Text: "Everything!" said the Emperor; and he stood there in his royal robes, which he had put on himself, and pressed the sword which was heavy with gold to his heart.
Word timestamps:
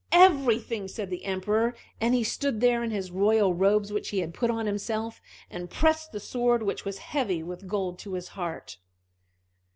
"Everything!" 0.13 0.87
said 0.87 1.11
the 1.11 1.25
Emperor; 1.25 1.75
and 1.99 2.15
he 2.15 2.23
stood 2.23 2.59
there 2.59 2.81
in 2.83 2.89
his 2.89 3.11
royal 3.11 3.53
robes, 3.53 3.93
which 3.93 4.09
he 4.09 4.17
had 4.17 4.33
put 4.33 4.49
on 4.49 4.65
himself, 4.65 5.21
and 5.47 5.69
pressed 5.69 6.11
the 6.11 6.19
sword 6.19 6.63
which 6.63 6.83
was 6.85 6.97
heavy 6.97 7.43
with 7.43 7.67
gold 7.67 7.99
to 7.99 8.13
his 8.15 8.29
heart. 8.29 8.79